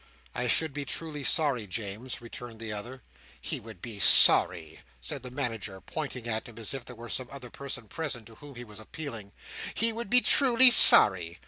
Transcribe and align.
"I 0.33 0.47
should 0.47 0.73
be 0.73 0.83
truly 0.83 1.23
sorry, 1.23 1.67
James," 1.67 2.21
returned 2.21 2.59
the 2.59 2.73
other. 2.73 3.03
"He 3.39 3.59
would 3.59 3.83
be 3.83 3.99
sorry!" 3.99 4.79
said 4.99 5.21
the 5.21 5.29
Manager, 5.29 5.79
pointing 5.79 6.27
at 6.27 6.49
him, 6.49 6.57
as 6.57 6.73
if 6.73 6.85
there 6.85 6.95
were 6.95 7.07
some 7.07 7.29
other 7.31 7.51
person 7.51 7.87
present 7.87 8.25
to 8.25 8.33
whom 8.33 8.55
he 8.55 8.63
was 8.63 8.79
appealing. 8.79 9.31
"He 9.75 9.93
would 9.93 10.09
be 10.09 10.21
truly 10.21 10.71
sorry! 10.71 11.37